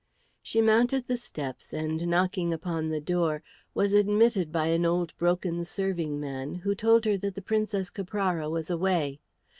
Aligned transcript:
She 0.41 0.63
mounted 0.63 1.05
the 1.05 1.15
steps, 1.15 1.73
and 1.73 2.07
knocking 2.07 2.51
upon 2.55 2.89
the 2.89 2.99
door 2.99 3.43
was 3.75 3.93
admitted 3.93 4.51
by 4.51 4.65
an 4.69 4.83
old 4.83 5.15
broken 5.19 5.63
serving 5.63 6.19
man, 6.19 6.55
who 6.55 6.73
told 6.73 7.05
her 7.05 7.17
that 7.19 7.35
the 7.35 7.41
Princess 7.43 7.91
Caprara 7.91 8.49
was 8.49 8.71
away. 8.71 9.19